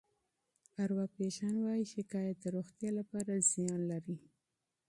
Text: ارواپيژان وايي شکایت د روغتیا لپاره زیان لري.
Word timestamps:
ارواپيژان 0.83 1.53
وايي 1.65 1.85
شکایت 1.95 2.35
د 2.41 2.45
روغتیا 2.55 2.89
لپاره 2.99 3.45
زیان 3.51 3.81
لري. 3.91 4.17